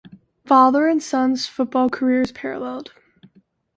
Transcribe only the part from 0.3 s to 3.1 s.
Father and son's football careers paralleled.